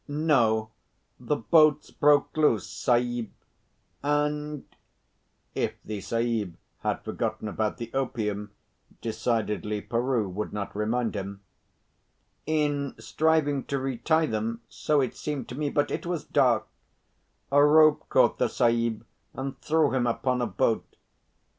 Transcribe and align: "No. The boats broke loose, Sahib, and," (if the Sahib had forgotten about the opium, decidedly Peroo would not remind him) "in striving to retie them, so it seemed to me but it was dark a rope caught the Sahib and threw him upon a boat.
"No. 0.07 0.71
The 1.19 1.35
boats 1.35 1.91
broke 1.91 2.35
loose, 2.35 2.67
Sahib, 2.67 3.29
and," 4.01 4.63
(if 5.53 5.73
the 5.85 6.01
Sahib 6.01 6.57
had 6.79 7.03
forgotten 7.05 7.47
about 7.47 7.77
the 7.77 7.93
opium, 7.93 8.49
decidedly 8.99 9.79
Peroo 9.79 10.27
would 10.27 10.53
not 10.53 10.75
remind 10.75 11.13
him) 11.15 11.41
"in 12.47 12.95
striving 12.97 13.63
to 13.65 13.77
retie 13.77 14.25
them, 14.25 14.61
so 14.67 15.01
it 15.01 15.15
seemed 15.15 15.47
to 15.49 15.55
me 15.55 15.69
but 15.69 15.91
it 15.91 16.07
was 16.07 16.23
dark 16.23 16.67
a 17.51 17.63
rope 17.63 18.09
caught 18.09 18.39
the 18.39 18.47
Sahib 18.49 19.05
and 19.35 19.59
threw 19.61 19.91
him 19.93 20.07
upon 20.07 20.41
a 20.41 20.47
boat. 20.47 20.95